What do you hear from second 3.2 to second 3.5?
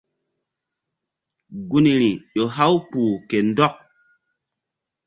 ke